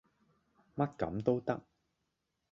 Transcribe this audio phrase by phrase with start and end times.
[0.73, 1.61] 乜咁都得